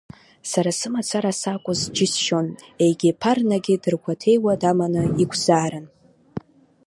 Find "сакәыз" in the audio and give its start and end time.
1.39-1.81